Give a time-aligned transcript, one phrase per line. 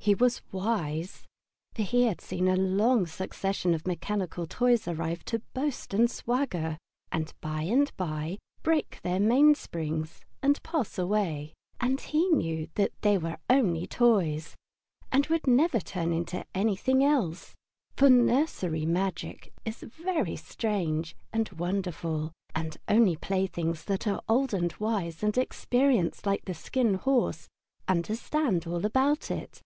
[0.00, 1.26] He was wise,
[1.74, 6.78] for he had seen a long succession of mechanical toys arrive to boast and swagger,
[7.12, 13.18] and by and by break their mainsprings and pass away, and he knew that they
[13.18, 14.56] were only toys,
[15.12, 17.54] and would never turn into anything else.
[17.94, 24.54] For nursery magic is very strange and wonderful, and only those playthings that are old
[24.54, 27.46] and wise and experienced like the Skin Horse
[27.86, 29.60] understand all about it.